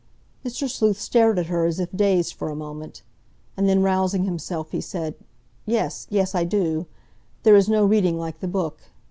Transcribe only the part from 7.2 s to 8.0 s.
There is no